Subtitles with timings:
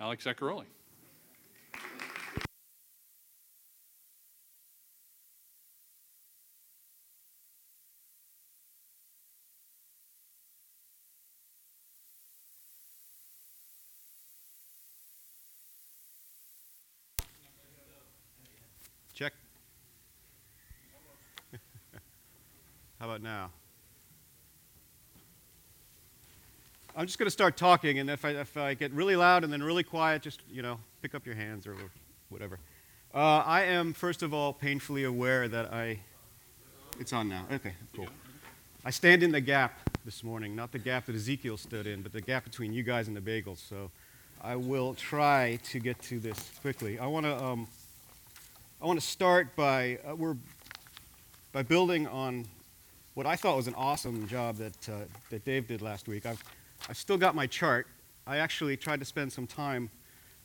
[0.00, 0.64] Alex Zaccaroli.
[19.12, 19.34] Check.
[22.98, 23.50] How about now?
[26.96, 29.52] I'm just going to start talking, and if I, if I get really loud and
[29.52, 31.76] then really quiet, just, you know, pick up your hands or
[32.30, 32.58] whatever.
[33.14, 36.00] Uh, I am, first of all, painfully aware that I.
[36.98, 37.46] It's on now.
[37.52, 38.08] Okay, cool.
[38.84, 42.12] I stand in the gap this morning, not the gap that Ezekiel stood in, but
[42.12, 43.58] the gap between you guys and the bagels.
[43.58, 43.90] So
[44.42, 46.98] I will try to get to this quickly.
[46.98, 47.42] I want to.
[47.42, 47.68] Um,
[48.82, 50.36] I want to start by uh, we're
[51.52, 52.46] by building on
[53.14, 54.92] what I thought was an awesome job that uh,
[55.30, 56.26] that Dave did last week.
[56.26, 56.42] I've
[56.88, 57.86] I've still got my chart.
[58.26, 59.90] I actually tried to spend some time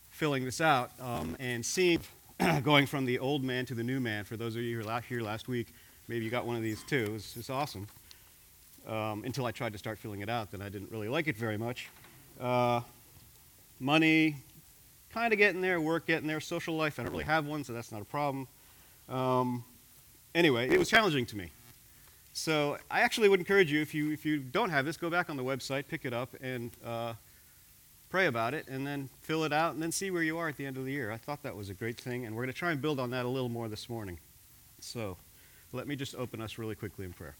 [0.10, 2.00] filling this out um, and seeing
[2.64, 4.24] going from the old man to the new man.
[4.24, 5.74] For those of you who were here last week,
[6.08, 7.14] maybe you got one of these too.
[7.16, 7.88] It's, it's awesome.
[8.88, 11.36] Um, until I tried to start filling it out, then I didn't really like it
[11.36, 11.90] very much.
[12.40, 12.82] Uh,
[13.80, 14.36] money,
[15.10, 17.74] kind of getting there, work getting there, social life, I don't really have one, so
[17.74, 18.48] that's not a problem.
[19.10, 19.64] Um,
[20.36, 21.52] anyway, it was challenging to me.
[22.38, 25.30] So I actually would encourage you, if you, if you don't have this, go back
[25.30, 27.14] on the website, pick it up, and uh,
[28.10, 30.58] pray about it, and then fill it out, and then see where you are at
[30.58, 31.12] the end of the year.
[31.12, 33.12] I thought that was a great thing, and we're going to try and build on
[33.12, 34.20] that a little more this morning.
[34.82, 35.16] So
[35.72, 37.38] let me just open us really quickly in prayer.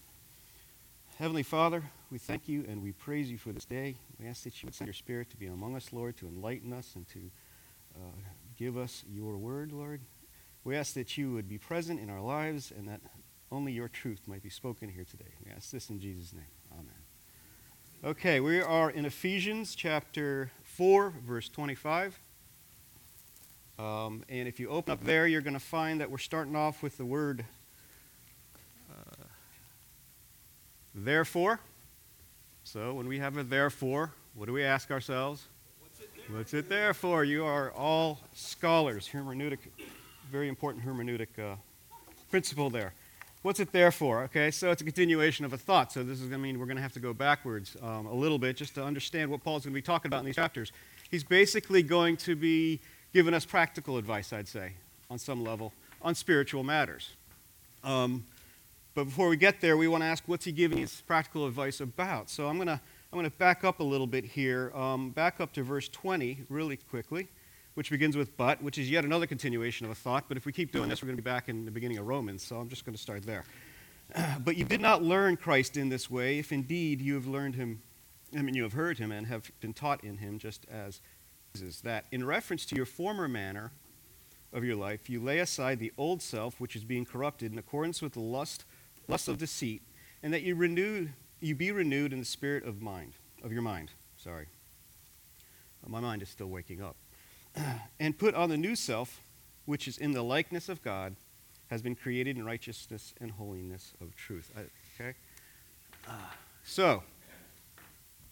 [1.18, 3.96] Heavenly Father, we thank you and we praise you for this day.
[4.18, 6.72] We ask that you would send your Spirit to be among us, Lord, to enlighten
[6.72, 7.18] us and to
[7.96, 8.16] uh,
[8.58, 10.00] give us your word, Lord.
[10.64, 13.02] We ask that you would be present in our lives and that
[13.56, 15.32] only your truth might be spoken here today.
[15.42, 16.44] We ask this in Jesus' name.
[16.72, 16.92] Amen.
[18.04, 22.20] Okay, we are in Ephesians chapter 4, verse 25.
[23.78, 26.82] Um, and if you open up there, you're going to find that we're starting off
[26.82, 27.46] with the word
[28.90, 29.24] uh,
[30.94, 31.58] therefore.
[32.62, 35.46] So when we have a therefore, what do we ask ourselves?
[36.28, 37.24] What's it there for?
[37.24, 39.08] You are all scholars.
[39.10, 39.60] Hermeneutic,
[40.30, 41.56] very important hermeneutic uh,
[42.30, 42.92] principle there.
[43.46, 44.24] What's it there for?
[44.24, 45.92] Okay, so it's a continuation of a thought.
[45.92, 48.12] So this is going to mean we're going to have to go backwards um, a
[48.12, 50.72] little bit just to understand what Paul's going to be talking about in these chapters.
[51.12, 52.80] He's basically going to be
[53.14, 54.72] giving us practical advice, I'd say,
[55.08, 57.10] on some level, on spiritual matters.
[57.84, 58.26] Um,
[58.96, 61.80] but before we get there, we want to ask what's he giving us practical advice
[61.80, 62.28] about?
[62.28, 62.80] So I'm going to
[63.12, 66.46] I'm going to back up a little bit here, um, back up to verse 20
[66.48, 67.28] really quickly,
[67.76, 70.24] which begins with but, which is yet another continuation of a thought.
[70.28, 72.06] But if we keep doing this, we're going to be back in the beginning of
[72.06, 73.44] Romans, so I'm just going to start there.
[74.40, 77.82] but you did not learn Christ in this way, if indeed you have learned him,
[78.34, 81.02] I mean, you have heard him and have been taught in him, just as
[81.54, 83.72] is that in reference to your former manner
[84.54, 88.00] of your life, you lay aside the old self, which is being corrupted in accordance
[88.00, 88.64] with the lust,
[89.06, 89.82] lust of deceit,
[90.22, 91.08] and that you renew
[91.40, 93.12] you be renewed in the spirit of mind,
[93.44, 93.90] of your mind.
[94.16, 94.46] Sorry.
[95.86, 96.96] My mind is still waking up.
[98.00, 99.20] and put on the new self,
[99.64, 101.16] which is in the likeness of God,
[101.68, 104.50] has been created in righteousness and holiness of truth.
[105.00, 105.14] okay?
[106.08, 106.12] Uh,
[106.64, 107.02] so,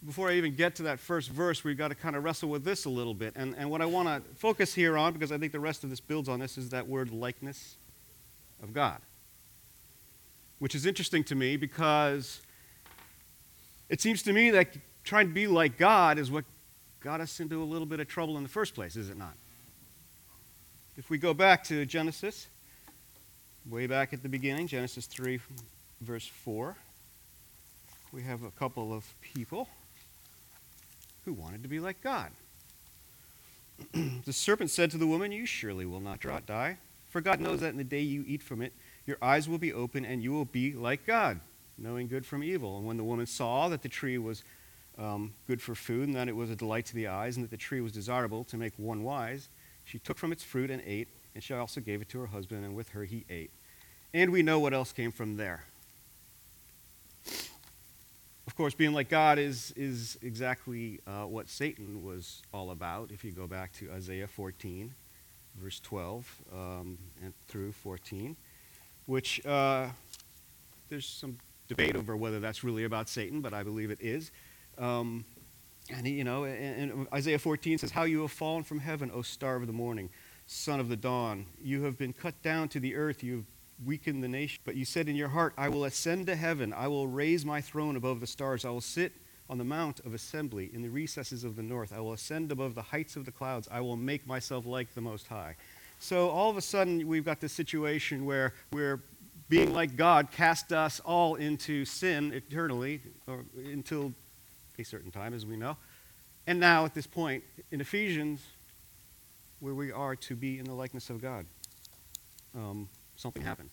[0.05, 2.65] before I even get to that first verse, we've got to kind of wrestle with
[2.65, 3.35] this a little bit.
[3.37, 5.91] And, and what I want to focus here on, because I think the rest of
[5.91, 7.77] this builds on this, is that word likeness
[8.63, 9.01] of God.
[10.59, 12.41] Which is interesting to me because
[13.89, 16.45] it seems to me that trying to be like God is what
[17.05, 19.35] got us into a little bit of trouble in the first place, is it not?
[20.97, 22.47] If we go back to Genesis,
[23.69, 25.39] way back at the beginning, Genesis 3,
[26.01, 26.75] verse 4,
[28.11, 29.69] we have a couple of people
[31.27, 32.31] who wanted to be like God.
[33.93, 36.79] the serpent said to the woman, You surely will not die,
[37.11, 38.73] for God knows that in the day you eat from it,
[39.05, 41.41] your eyes will be open and you will be like God
[41.77, 42.79] knowing good from evil.
[42.79, 44.43] And when the woman saw that the tree was
[44.99, 47.51] um, good for food, and that it was a delight to the eyes, and that
[47.51, 49.49] the tree was desirable to make one wise,
[49.85, 52.65] she took from its fruit and ate, and she also gave it to her husband,
[52.65, 53.51] and with her he ate.
[54.13, 55.65] And we know what else came from there.
[58.47, 63.11] Of course, being like God is, is exactly uh, what Satan was all about.
[63.11, 64.95] If you go back to Isaiah 14,
[65.57, 68.37] verse 12 um, and through 14,
[69.07, 69.89] which uh,
[70.89, 74.31] there's some debate over whether that's really about Satan, but I believe it is.
[74.79, 75.25] Um,
[75.91, 79.23] and, you know, and, and Isaiah 14 says, How you have fallen from heaven, O
[79.23, 80.11] star of the morning,
[80.47, 81.47] son of the dawn.
[81.63, 83.23] You have been cut down to the earth.
[83.23, 83.45] You have
[83.85, 84.61] weakened the nation.
[84.65, 86.73] But you said in your heart, I will ascend to heaven.
[86.73, 88.65] I will raise my throne above the stars.
[88.65, 89.13] I will sit
[89.51, 91.93] on the mount of assembly in the recesses of the north.
[91.93, 93.69] I will ascend above the heights of the clouds.
[93.71, 95.57] I will make myself like the Most High.
[95.99, 99.03] So all of a sudden, we've got this situation where we're
[99.49, 104.13] being like God cast us all into sin eternally, or until
[104.79, 105.77] a certain time, as we know.
[106.47, 108.41] And now, at this point, in Ephesians,
[109.61, 111.47] where we are to be in the likeness of God,
[112.55, 113.71] um, something happened.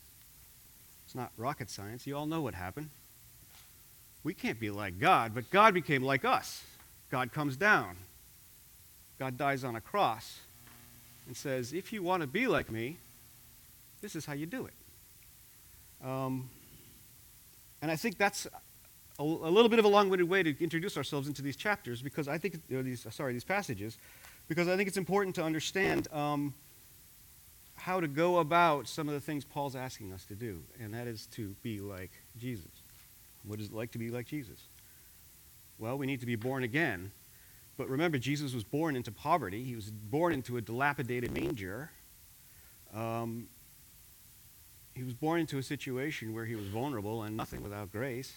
[1.06, 2.07] It's not rocket science.
[2.07, 2.89] You all know what happened.
[4.24, 6.63] We can't be like God, but God became like us.
[7.09, 7.97] God comes down.
[9.19, 10.39] God dies on a cross
[11.27, 12.97] and says, If you want to be like me,
[14.01, 16.07] this is how you do it.
[16.07, 16.50] Um,
[17.81, 18.47] and I think that's
[19.21, 22.38] a, little bit of a long-winded way to introduce ourselves into these chapters because I
[22.38, 23.97] think, these, sorry, these passages,
[24.47, 26.53] because I think it's important to understand um,
[27.75, 31.07] how to go about some of the things Paul's asking us to do, and that
[31.07, 32.71] is to be like Jesus.
[33.44, 34.59] What is it like to be like Jesus?
[35.79, 37.12] Well, we need to be born again.
[37.77, 39.63] But remember, Jesus was born into poverty.
[39.63, 41.89] He was born into a dilapidated manger.
[42.94, 43.47] Um,
[44.94, 48.33] he was born into a situation where he was vulnerable and nothing without grace.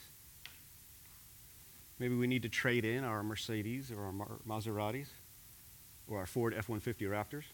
[1.99, 4.13] Maybe we need to trade in our Mercedes or our
[4.47, 5.09] Maseratis
[6.09, 7.45] or our Ford F 150 Raptors.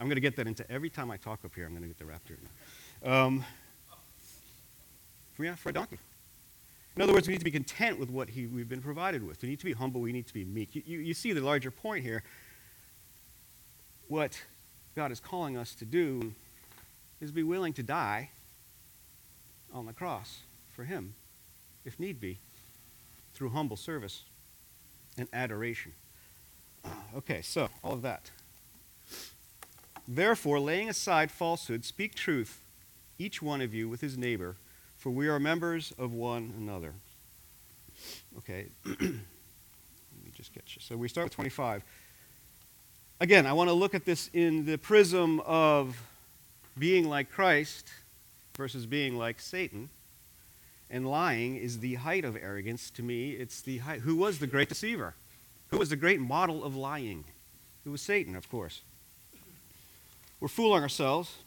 [0.00, 1.66] I'm going to get that into every time I talk up here.
[1.66, 2.38] I'm going to get the Raptor.
[3.04, 3.44] Um,
[5.38, 5.98] yeah, for a donkey.
[6.94, 9.42] In other words, we need to be content with what he, we've been provided with.
[9.42, 10.00] We need to be humble.
[10.00, 10.74] We need to be meek.
[10.74, 12.22] You, you, you see the larger point here.
[14.08, 14.40] What
[14.94, 16.34] God is calling us to do
[17.20, 18.30] is be willing to die
[19.72, 20.40] on the cross
[20.72, 21.14] for him,
[21.84, 22.38] if need be,
[23.34, 24.22] through humble service
[25.16, 25.92] and adoration.
[26.84, 28.30] Ah, okay, so all of that.
[30.06, 32.60] Therefore, laying aside falsehood, speak truth,
[33.18, 34.56] each one of you with his neighbor
[35.02, 36.94] for we are members of one another.
[38.38, 40.80] Okay, let me just get you.
[40.80, 41.82] So we start with 25.
[43.18, 46.00] Again, I want to look at this in the prism of
[46.78, 47.88] being like Christ
[48.56, 49.90] versus being like Satan.
[50.92, 53.32] And lying is the height of arrogance to me.
[53.32, 54.00] It's the height.
[54.02, 55.14] Who was the great deceiver?
[55.68, 57.24] Who was the great model of lying?
[57.84, 58.82] It was Satan, of course.
[60.38, 61.38] We're fooling ourselves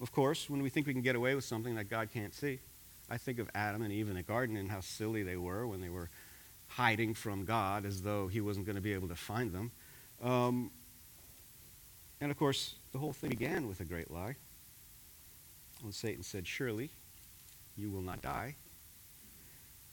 [0.00, 2.58] of course, when we think we can get away with something that God can't see.
[3.08, 5.80] I think of Adam and Eve in the garden and how silly they were when
[5.80, 6.10] they were
[6.68, 9.70] hiding from God as though he wasn't going to be able to find them.
[10.22, 10.70] Um,
[12.20, 14.36] and of course, the whole thing began with a great lie.
[15.82, 16.90] When Satan said, Surely
[17.76, 18.56] you will not die.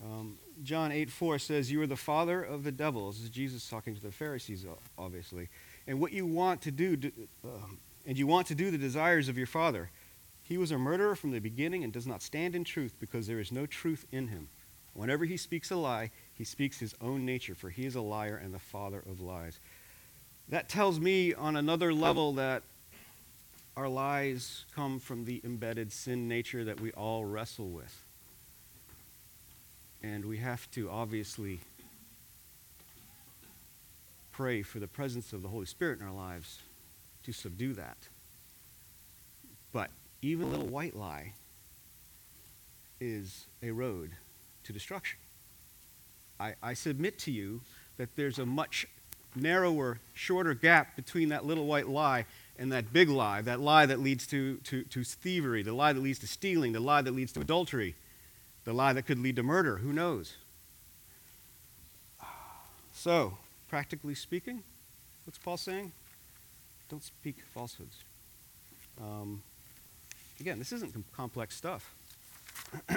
[0.04, 3.18] Um, John 8 4 says, You are the father of the devils.
[3.18, 4.66] This is Jesus talking to the Pharisees,
[4.98, 5.50] obviously.
[5.88, 7.12] And what you want to do,
[7.44, 9.90] um, and you want to do the desires of your father.
[10.42, 13.40] He was a murderer from the beginning and does not stand in truth because there
[13.40, 14.50] is no truth in him.
[14.94, 18.36] Whenever he speaks a lie, he speaks his own nature, for he is a liar
[18.36, 19.60] and the father of lies.
[20.50, 22.64] That tells me on another level that
[23.76, 28.04] our lies come from the embedded sin nature that we all wrestle with.
[30.04, 31.60] And we have to obviously
[34.32, 36.60] pray for the presence of the Holy Spirit in our lives
[37.24, 37.98] to subdue that.
[39.72, 39.90] But
[40.22, 41.34] even a little white lie
[43.00, 44.12] is a road
[44.66, 45.18] to destruction.
[46.40, 47.62] I, I submit to you
[47.98, 48.88] that there's a much
[49.36, 52.26] narrower, shorter gap between that little white lie
[52.58, 56.02] and that big lie, that lie that leads to, to, to thievery, the lie that
[56.02, 57.96] leads to stealing, the lie that leads to adultery,
[58.64, 59.78] the lie that could lead to murder.
[59.78, 60.36] Who knows?
[62.94, 63.38] So,
[63.70, 64.64] practically speaking,
[65.26, 65.92] what's Paul saying?
[66.90, 67.98] Don't speak falsehoods.
[69.02, 69.42] Um,
[70.40, 71.94] again, this isn't com- complex stuff.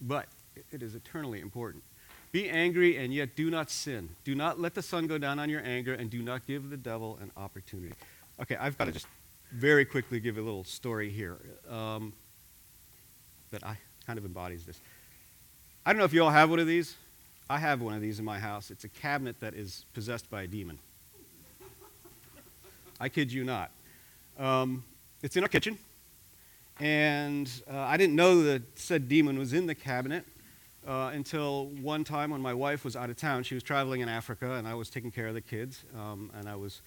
[0.00, 0.26] but
[0.70, 1.82] it is eternally important.
[2.32, 4.08] Be angry and yet do not sin.
[4.24, 6.78] Do not let the sun go down on your anger and do not give the
[6.78, 7.94] devil an opportunity.
[8.40, 9.06] Okay, I've got to just
[9.52, 11.36] very quickly give a little story here
[11.68, 12.14] um,
[13.50, 14.80] that I kind of embodies this.
[15.84, 16.96] I don't know if you all have one of these.
[17.50, 18.70] I have one of these in my house.
[18.70, 20.78] It's a cabinet that is possessed by a demon.
[22.98, 23.70] I kid you not.
[24.38, 24.84] Um,
[25.22, 25.76] it's in our kitchen,
[26.80, 30.24] and uh, I didn't know that said demon was in the cabinet
[30.86, 33.42] uh, until one time when my wife was out of town.
[33.42, 36.48] She was traveling in Africa, and I was taking care of the kids, um, and
[36.48, 36.82] I was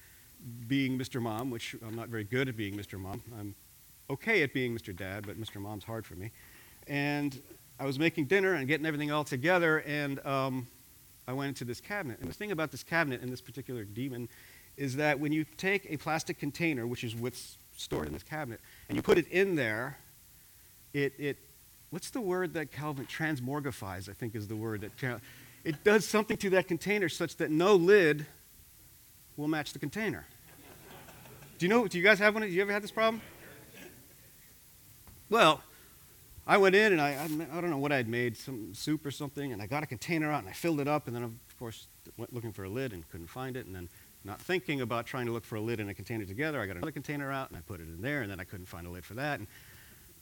[0.67, 1.21] being Mr.
[1.21, 2.99] Mom, which I'm not very good at being Mr.
[2.99, 3.21] Mom.
[3.39, 3.55] I'm
[4.09, 4.95] okay at being Mr.
[4.95, 5.61] Dad, but Mr.
[5.61, 6.31] Mom's hard for me.
[6.87, 7.41] And
[7.79, 10.67] I was making dinner and getting everything all together, and um,
[11.27, 12.19] I went into this cabinet.
[12.19, 14.29] And the thing about this cabinet and this particular demon
[14.77, 18.59] is that when you take a plastic container, which is what's stored in this cabinet,
[18.89, 19.97] and you put it in there,
[20.93, 21.37] it, it
[21.89, 25.22] what's the word that Calvin transmorgifies, I think is the word that
[25.63, 28.25] it does something to that container such that no lid
[29.38, 30.25] will match the container.
[31.58, 32.44] Do you know, do you guys have one?
[32.44, 33.22] Do you ever had this problem?
[35.30, 35.62] Well,
[36.46, 39.12] I went in and I, I, I don't know what I'd made, some soup or
[39.12, 41.32] something, and I got a container out and I filled it up, and then, of
[41.58, 41.88] course,
[42.18, 43.89] went looking for a lid and couldn't find it, and then
[44.24, 46.75] not thinking about trying to look for a lid and a container together, I got
[46.75, 48.89] another container out and I put it in there, and then I couldn't find a
[48.89, 49.48] lid for that, and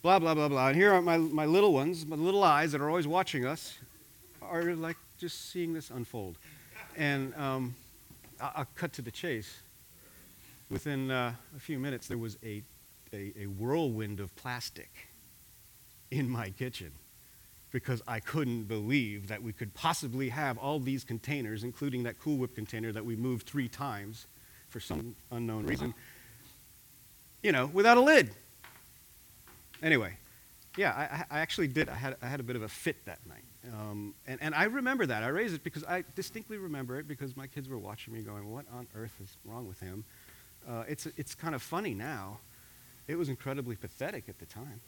[0.04, 0.68] blah, blah, blah, blah.
[0.68, 3.80] And here are my, my little ones, my little eyes that are always watching us,
[4.42, 6.38] are like just seeing this unfold.
[6.98, 7.74] And um,
[8.40, 9.62] I'll, cut to the chase.
[10.70, 12.62] Within uh, a few minutes, there was a,
[13.14, 14.90] a, a whirlwind of plastic
[16.12, 16.92] in my kitchen
[17.72, 22.38] because I couldn't believe that we could possibly have all these containers, including that Cool
[22.38, 24.28] Whip container that we moved three times
[24.68, 25.94] for some unknown reason,
[27.42, 28.32] you know, without a lid.
[29.84, 30.18] Anyway,
[30.78, 31.90] yeah, I, I actually did.
[31.90, 33.44] I had, I had a bit of a fit that night.
[33.72, 35.22] Um, and, and I remember that.
[35.24, 38.50] I raised it because I distinctly remember it because my kids were watching me going,
[38.50, 40.06] What on earth is wrong with him?
[40.68, 42.40] Uh, it's, it's kind of funny now.
[43.08, 44.80] It was incredibly pathetic at the time.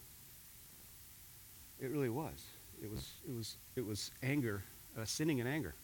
[1.78, 2.42] It really was.
[2.82, 4.64] It was, it was, it was anger,
[4.98, 5.74] uh, sinning in anger,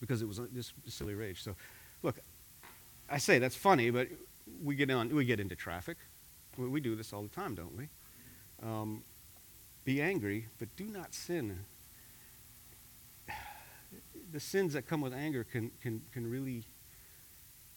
[0.00, 1.42] because it was just silly rage.
[1.42, 1.54] So,
[2.02, 2.16] look,
[3.10, 4.08] I say that's funny, but
[4.62, 5.98] we get, on, we get into traffic.
[6.56, 7.88] We, we do this all the time, don't we?
[8.62, 9.02] Um,
[9.84, 11.60] be angry, but do not sin.
[14.32, 16.64] The sins that come with anger can, can, can really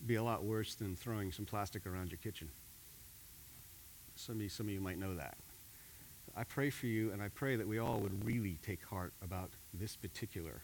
[0.06, 2.50] be a lot worse than throwing some plastic around your kitchen.
[4.16, 5.38] Some of you, some of you might know that.
[6.36, 9.52] I pray for you, and I pray that we all would really take heart about
[9.74, 10.62] this particular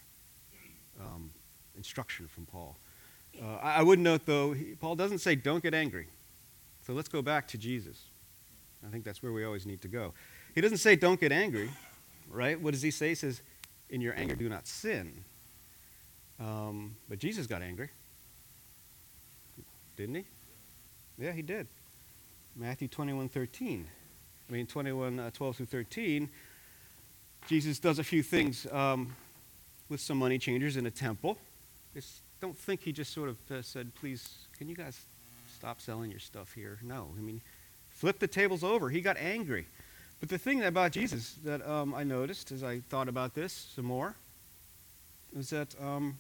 [1.00, 1.32] um,
[1.78, 2.76] instruction from Paul.
[3.42, 6.08] Uh, I, I, would note, though, he, Paul doesn't say don't get angry.
[6.86, 8.09] So let's go back to Jesus.
[8.86, 10.14] I think that's where we always need to go.
[10.56, 11.70] He doesn't say don't get angry,
[12.30, 12.60] right?
[12.60, 13.10] What does he say?
[13.10, 13.42] He says,
[13.90, 15.24] in your anger, do not sin.
[16.40, 17.90] Um, but Jesus got angry.
[19.98, 20.26] Didn't he?
[21.18, 21.68] Yeah, he did.
[22.56, 23.86] Matthew 21 13.
[24.50, 26.30] I mean, 21, uh, 12 through 13,
[27.48, 29.16] Jesus does a few things um,
[29.90, 31.38] with some money changers in a temple.
[31.94, 35.02] It's, don't think he just sort of uh, said, please, can you guys
[35.54, 36.80] stop selling your stuff here?
[36.82, 37.10] No.
[37.16, 37.42] I mean,
[38.00, 38.90] flip the tables over.
[38.90, 39.68] He got angry.
[40.22, 43.84] But the thing about Jesus that um, I noticed as I thought about this some
[43.84, 44.16] more
[45.38, 46.18] is that um,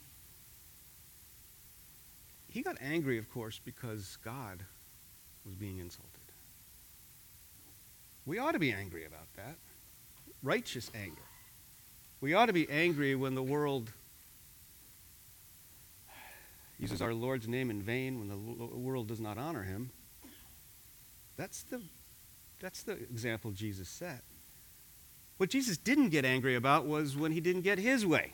[2.50, 4.63] he got angry, of course, because God
[5.45, 6.09] was being insulted.
[8.25, 9.55] We ought to be angry about that.
[10.43, 11.21] Righteous anger.
[12.19, 13.93] We ought to be angry when the world
[16.77, 19.91] uses our Lord's name in vain, when the world does not honor him.
[21.39, 21.81] That's the,
[22.60, 24.24] that's the example Jesus set.
[25.38, 28.34] What Jesus didn't get angry about was when he didn't get his way.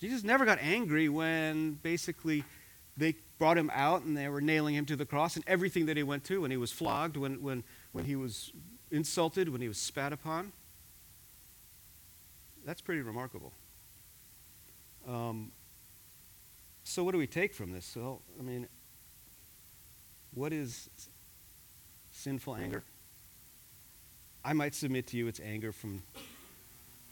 [0.00, 2.42] Jesus never got angry when basically
[2.96, 5.96] they brought him out and they were nailing him to the cross and everything that
[5.96, 7.62] he went to when he was flogged, when, when,
[7.92, 8.50] when he was
[8.90, 10.50] insulted, when he was spat upon.
[12.66, 13.52] That's pretty remarkable.
[15.06, 15.52] Um,
[16.82, 17.84] so, what do we take from this?
[17.86, 18.66] So, I mean,
[20.34, 20.88] what is
[22.10, 22.82] sinful anger?
[24.44, 26.02] I might submit to you it's anger from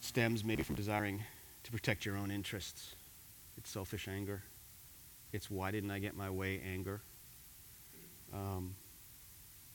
[0.00, 1.22] stems maybe from desiring
[1.64, 2.94] to protect your own interests.
[3.56, 4.42] It's selfish anger.
[5.32, 7.00] It's why didn't I get my way anger.
[8.32, 8.74] Um,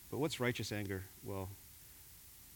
[0.09, 1.03] but what's righteous anger?
[1.23, 1.49] Well,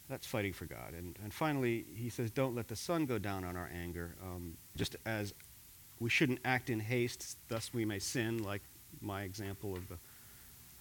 [0.10, 0.94] that's fighting for God.
[0.98, 4.16] And, and finally, he says, don't let the sun go down on our anger.
[4.24, 5.34] Um, just as
[6.00, 8.62] we shouldn't act in haste, thus we may sin, like
[9.02, 9.96] my example of the,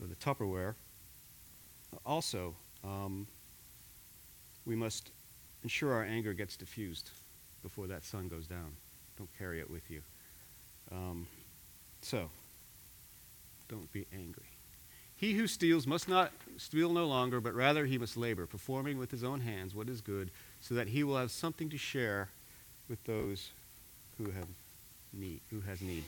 [0.03, 0.75] of the Tupperware.
[2.05, 3.27] Also, um,
[4.67, 5.11] we must
[5.63, 7.11] ensure our anger gets diffused
[7.63, 8.73] before that sun goes down.
[9.17, 10.03] Don't carry it with you.
[10.93, 11.27] Um,
[12.03, 12.31] so,
[13.69, 14.45] don't be angry.
[15.17, 19.11] He who steals must not steal no longer, but rather he must labor, performing with
[19.11, 22.29] his own hands what is good, so that he will have something to share
[22.89, 23.51] with those
[24.17, 24.47] who have
[25.13, 26.05] need, who has need.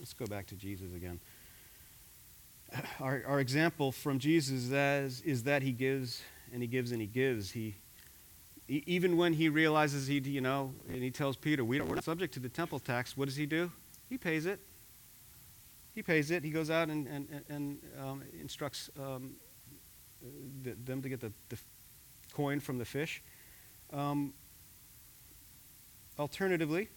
[0.00, 1.20] Let's go back to Jesus again.
[3.00, 7.06] Our, our example from Jesus is, is that he gives and he gives and he
[7.06, 7.50] gives.
[7.50, 7.74] He,
[8.68, 12.04] even when he realizes he, you know, and he tells Peter, we don't, we're not
[12.04, 13.70] subject to the temple tax, what does he do?
[14.08, 14.60] He pays it.
[15.94, 16.44] He pays it.
[16.44, 19.32] He goes out and, and, and um, instructs um,
[20.62, 21.58] the, them to get the, the,
[22.32, 23.22] coin from the fish.
[23.92, 24.32] Um,
[26.18, 26.88] alternatively,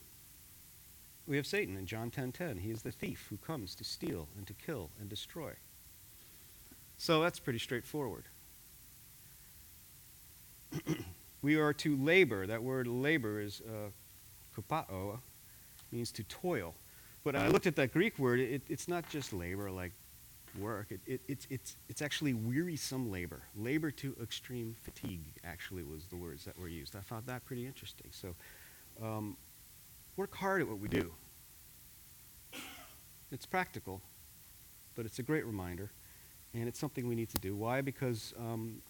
[1.28, 2.12] we have Satan in John 10:10.
[2.12, 2.58] 10, 10.
[2.58, 5.54] He is the thief who comes to steal and to kill and destroy.
[6.98, 8.26] So that's pretty straightforward.
[11.42, 12.48] we are to labor.
[12.48, 13.90] That word labor is uh,
[14.56, 15.20] kupao,
[15.92, 16.74] means to toil.
[17.24, 19.94] But I looked at that Greek word, it, it's not just labor like
[20.60, 20.88] work.
[20.92, 23.42] It, it, it's, it's, it's actually wearisome labor.
[23.56, 26.96] Labor to extreme fatigue, actually, was the words that were used.
[26.96, 28.08] I found that pretty interesting.
[28.12, 28.36] So
[29.02, 29.36] um,
[30.18, 31.12] work hard at what we do.
[33.32, 34.02] It's practical,
[34.96, 35.92] but it's a great reminder,
[36.54, 37.56] and it's something we need to do.
[37.56, 37.82] Why?
[37.82, 38.82] Because um,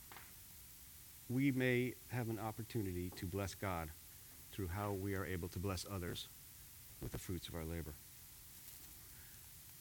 [1.30, 3.90] we may have an opportunity to bless God
[4.52, 6.28] through how we are able to bless others
[7.02, 7.94] with the fruits of our labor.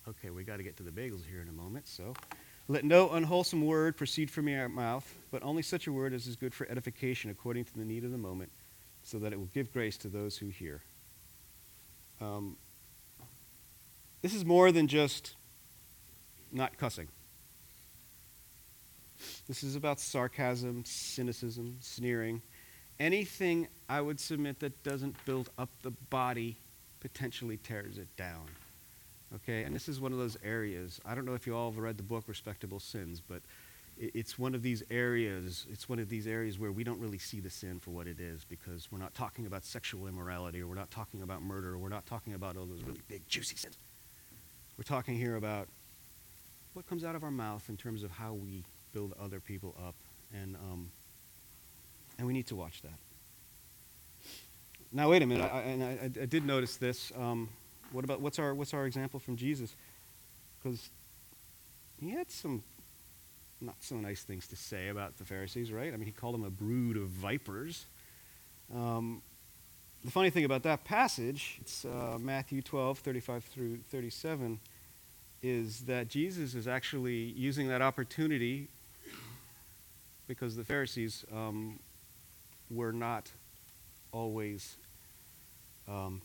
[0.09, 2.15] Okay, we got to get to the bagels here in a moment, so.
[2.67, 6.35] Let no unwholesome word proceed from your mouth, but only such a word as is
[6.35, 8.51] good for edification according to the need of the moment,
[9.03, 10.81] so that it will give grace to those who hear.
[12.25, 12.57] Um,
[14.23, 15.37] this is more than just
[16.51, 17.09] not cussing.
[19.47, 22.41] This is about sarcasm, cynicism, sneering.
[22.99, 26.57] Anything I would submit that doesn't build up the body
[27.01, 28.47] potentially tears it down.
[29.35, 31.01] Okay, and this is one of those areas.
[31.05, 33.43] I don't know if you all have read the book Respectable Sins, but
[33.97, 35.67] it's one of these areas.
[35.71, 38.19] It's one of these areas where we don't really see the sin for what it
[38.21, 41.79] is because we're not talking about sexual immorality or we're not talking about murder or
[41.79, 43.77] we're not talking about all those really big, juicy sins.
[44.77, 45.69] We're talking here about
[46.73, 49.95] what comes out of our mouth in terms of how we build other people up,
[50.33, 50.91] and um,
[52.19, 52.99] and we need to watch that.
[54.93, 55.51] Now, wait a minute.
[55.53, 57.13] I, and I, I, did notice this.
[57.17, 57.49] Um,
[57.93, 59.75] what about what's our what's our example from Jesus?
[60.63, 60.91] Because
[62.01, 62.63] he had some
[63.65, 65.93] not so nice things to say about the Pharisees, right?
[65.93, 67.87] I mean, he called them a brood of vipers.
[68.75, 69.23] Um,
[70.05, 74.61] the funny thing about that passage, it's uh, Matthew 12, 35 through 37,
[75.43, 78.69] is that Jesus is actually using that opportunity
[80.27, 81.79] because the Pharisees um,
[82.71, 83.31] were not
[84.13, 84.77] always
[85.89, 86.23] um,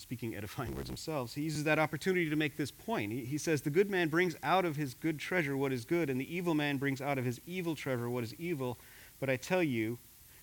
[0.00, 1.34] speaking edifying words themselves.
[1.34, 3.12] He uses that opportunity to make this point.
[3.12, 6.10] He, he says, The good man brings out of his good treasure what is good,
[6.10, 8.78] and the evil man brings out of his evil treasure what is evil.
[9.20, 9.98] But I tell you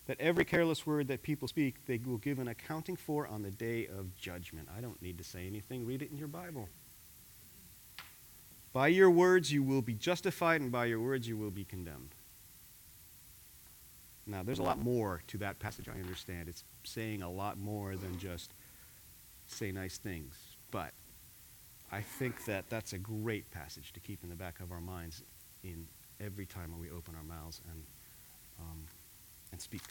[0.06, 3.52] that every careless word that people speak, they will give an accounting for on the
[3.52, 4.70] day of judgment.
[4.76, 5.86] I don't need to say anything.
[5.86, 6.70] Read it in your Bible.
[8.72, 12.16] By your words you will be justified, and by your words you will be condemned.
[14.28, 16.50] Now, there's a lot more to that passage, I understand.
[16.50, 18.54] It's saying a lot more than just
[19.48, 20.36] say nice things.
[20.72, 20.92] But
[21.92, 25.24] I think that that's a great passage to keep in the back of our minds
[25.64, 25.88] in
[26.20, 27.84] every time when we open our mouths and,
[28.60, 28.84] um,
[29.52, 29.82] and speak.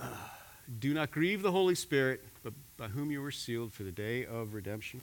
[0.00, 0.06] Uh,
[0.78, 4.24] do not grieve the Holy Spirit, but by whom you were sealed for the day
[4.24, 5.00] of redemption.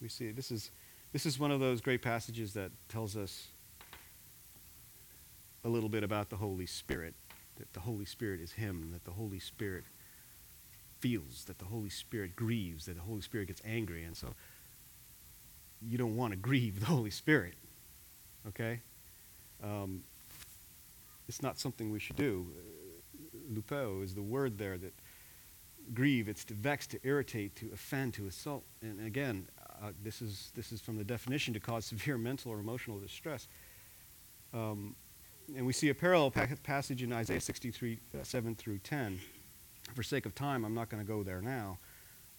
[0.00, 0.70] We see this is,
[1.12, 3.48] this is one of those great passages that tells us
[5.64, 7.14] a little bit about the Holy Spirit,
[7.56, 9.84] that the Holy Spirit is Him, that the Holy Spirit
[11.04, 14.04] feels, that the Holy Spirit grieves, that the Holy Spirit gets angry.
[14.04, 14.28] And so
[15.82, 17.52] you don't want to grieve the Holy Spirit,
[18.48, 18.80] okay?
[19.62, 20.02] Um,
[21.28, 22.46] it's not something we should do.
[23.52, 24.94] Lupeo is the word there that
[25.92, 28.64] grieve, it's to vex, to irritate, to offend, to assault.
[28.80, 29.46] And again,
[29.82, 33.46] uh, this, is, this is from the definition to cause severe mental or emotional distress.
[34.54, 34.96] Um,
[35.54, 39.20] and we see a parallel pa- passage in Isaiah 63, uh, 7 through 10.
[39.94, 41.78] For sake of time, I'm not going to go there now.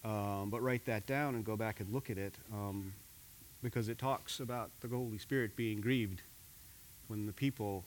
[0.04, 2.94] Um, but write that down and go back and look at it um,
[3.64, 6.22] because it talks about the Holy Spirit being grieved
[7.08, 7.84] when the people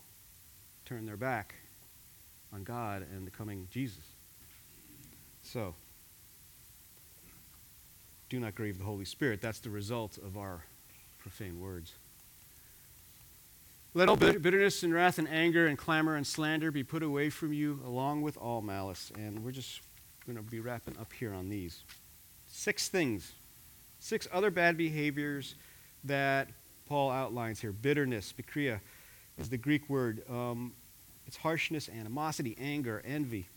[0.84, 1.54] turn their back
[2.52, 4.02] on God and the coming Jesus.
[5.42, 5.74] So,
[8.28, 9.40] do not grieve the Holy Spirit.
[9.40, 10.64] That's the result of our
[11.18, 11.92] profane words.
[13.94, 17.52] Let all bitterness and wrath and anger and clamor and slander be put away from
[17.52, 19.10] you, along with all malice.
[19.14, 19.80] And we're just
[20.26, 21.84] going to be wrapping up here on these.
[22.46, 23.32] Six things,
[23.98, 25.54] six other bad behaviors
[26.04, 26.48] that
[26.86, 27.72] Paul outlines here.
[27.72, 28.80] Bitterness, pikria,
[29.38, 30.22] is the Greek word.
[30.28, 30.74] Um,
[31.26, 33.48] it's harshness, animosity, anger, envy.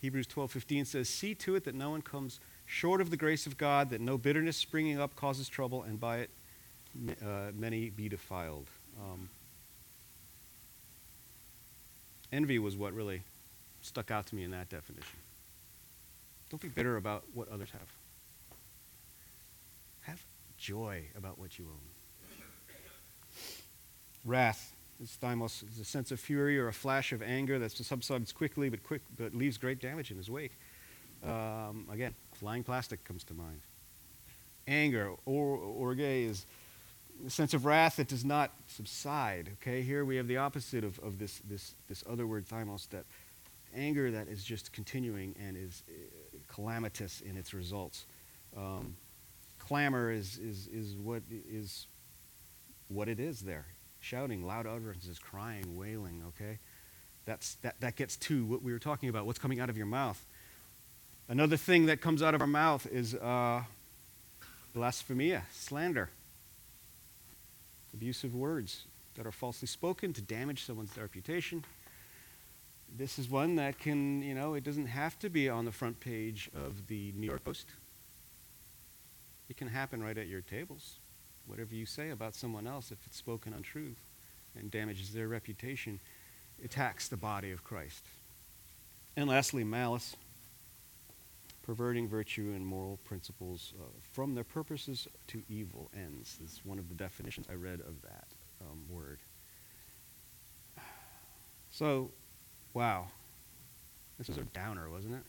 [0.00, 3.56] Hebrews 12:15 says, "See to it that no one comes short of the grace of
[3.56, 6.30] God, that no bitterness springing up causes trouble, and by it
[7.22, 8.68] uh, many be defiled."
[9.00, 9.28] Um,
[12.32, 13.22] envy was what really
[13.80, 15.18] stuck out to me in that definition.
[16.50, 17.88] Don't be bitter about what others have.
[20.02, 20.22] Have
[20.58, 21.80] joy about what you own.
[24.24, 28.32] Wrath is thymos, is a sense of fury or a flash of anger that subsides
[28.32, 30.52] quickly but, quick, but leaves great damage in his wake.
[31.24, 33.60] Um, again, flying plastic comes to mind.
[34.68, 36.46] Anger, or orge, is
[37.22, 39.50] the sense of wrath that does not subside.
[39.60, 43.04] Okay, here we have the opposite of, of this, this, this other word, thymos, that
[43.74, 48.06] anger that is just continuing and is uh, calamitous in its results.
[48.56, 48.96] Um,
[49.58, 51.86] clamor is, is, is, what, is
[52.88, 53.66] what it is there.
[54.00, 56.58] Shouting, loud utterances, crying, wailing, okay?
[57.24, 59.86] That's, that, that gets to what we were talking about, what's coming out of your
[59.86, 60.24] mouth.
[61.28, 63.62] Another thing that comes out of our mouth is uh,
[64.74, 66.10] blasphemia, slander,
[67.94, 71.64] abusive words that are falsely spoken to damage someone's reputation.
[72.96, 76.00] This is one that can, you know, it doesn't have to be on the front
[76.00, 77.68] page of the New York Post.
[79.48, 80.98] It can happen right at your tables.
[81.46, 84.00] Whatever you say about someone else, if it's spoken untruth
[84.58, 86.00] and damages their reputation,
[86.64, 88.04] attacks the body of Christ.
[89.16, 90.16] And lastly, malice,
[91.62, 96.38] perverting virtue and moral principles uh, from their purposes to evil ends.
[96.40, 98.26] This Is one of the definitions I read of that
[98.60, 99.18] um, word.
[101.74, 102.10] So,
[102.74, 103.06] wow,
[104.18, 105.22] this was a downer, wasn't it?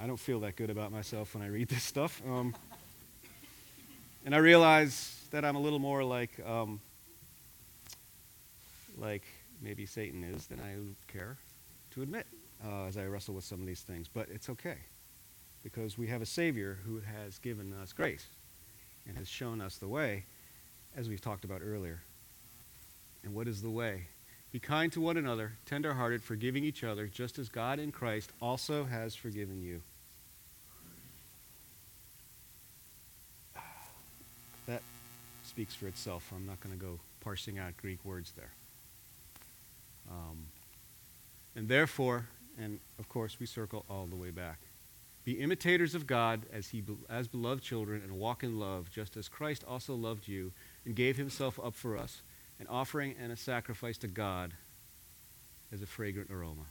[0.00, 2.20] I don't feel that good about myself when I read this stuff.
[2.26, 2.56] Um,
[4.24, 6.80] and I realize that I'm a little more like, um,
[8.96, 9.22] like
[9.62, 10.74] maybe Satan is than I
[11.12, 11.36] care
[11.92, 12.26] to admit
[12.64, 14.08] uh, as I wrestle with some of these things.
[14.12, 14.76] But it's okay
[15.62, 18.26] because we have a Savior who has given us grace
[19.06, 20.24] and has shown us the way,
[20.96, 22.00] as we've talked about earlier.
[23.24, 24.06] And what is the way?
[24.52, 28.84] Be kind to one another, tenderhearted, forgiving each other, just as God in Christ also
[28.84, 29.82] has forgiven you.
[34.66, 34.82] That
[35.44, 36.32] speaks for itself.
[36.34, 38.50] I'm not going to go parsing out Greek words there.
[40.10, 40.46] Um,
[41.54, 42.26] and therefore,
[42.58, 44.58] and of course, we circle all the way back.
[45.24, 49.28] Be imitators of God as, he, as beloved children and walk in love, just as
[49.28, 50.52] Christ also loved you
[50.84, 52.22] and gave himself up for us
[52.58, 54.54] an offering and a sacrifice to God
[55.72, 56.66] as a fragrant aroma.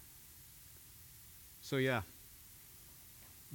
[1.62, 2.02] So, yeah,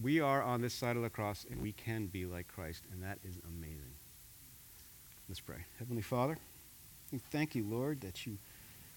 [0.01, 3.03] we are on this side of the cross and we can be like Christ, and
[3.03, 3.95] that is amazing.
[5.29, 5.65] Let's pray.
[5.79, 6.39] Heavenly Father,
[7.11, 8.39] we thank you, Lord, that you,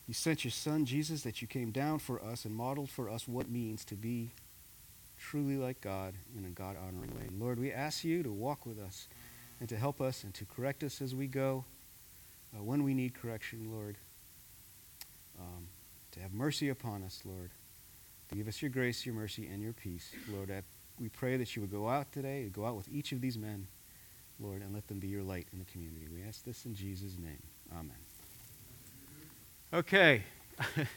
[0.08, 3.28] you sent your Son, Jesus, that you came down for us and modeled for us
[3.28, 4.32] what it means to be
[5.18, 7.30] truly like God in a God honoring way.
[7.38, 9.08] Lord, we ask you to walk with us
[9.60, 11.66] and to help us and to correct us as we go
[12.56, 13.96] uh, when we need correction, Lord.
[15.40, 15.68] Um,
[16.12, 17.50] to have mercy upon us, Lord.
[18.30, 20.12] To give us your grace, your mercy, and your peace.
[20.32, 20.62] Lord, I,
[21.00, 23.38] we pray that you would go out today, and go out with each of these
[23.38, 23.68] men,
[24.40, 26.08] Lord, and let them be your light in the community.
[26.14, 27.44] We ask this in Jesus' name.
[27.74, 28.05] Amen.
[29.76, 30.24] Okay.